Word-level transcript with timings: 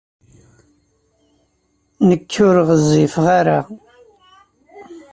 Nekk 2.07 2.31
ur 2.47 2.55
ɣezzifeɣ 2.67 3.25
ara. 3.39 3.59